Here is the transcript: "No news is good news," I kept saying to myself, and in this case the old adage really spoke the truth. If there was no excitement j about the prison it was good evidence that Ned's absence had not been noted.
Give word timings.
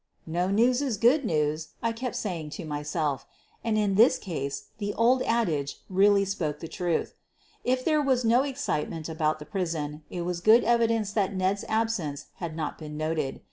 "No 0.25 0.49
news 0.49 0.81
is 0.81 0.97
good 0.97 1.25
news," 1.25 1.73
I 1.83 1.91
kept 1.91 2.15
saying 2.15 2.49
to 2.57 2.65
myself, 2.65 3.27
and 3.63 3.77
in 3.77 3.93
this 3.93 4.17
case 4.17 4.69
the 4.79 4.95
old 4.95 5.21
adage 5.21 5.79
really 5.91 6.25
spoke 6.25 6.59
the 6.59 6.67
truth. 6.67 7.13
If 7.63 7.85
there 7.85 8.01
was 8.01 8.25
no 8.25 8.41
excitement 8.41 9.05
j 9.05 9.11
about 9.11 9.37
the 9.37 9.45
prison 9.45 10.01
it 10.09 10.21
was 10.21 10.41
good 10.41 10.63
evidence 10.63 11.11
that 11.11 11.35
Ned's 11.35 11.65
absence 11.69 12.25
had 12.37 12.55
not 12.55 12.79
been 12.79 12.97
noted. 12.97 13.39